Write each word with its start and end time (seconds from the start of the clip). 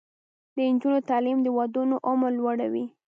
د 0.55 0.57
نجونو 0.73 0.99
تعلیم 1.09 1.37
د 1.43 1.47
ودونو 1.57 1.95
عمر 2.09 2.31
لوړوي. 2.39 2.85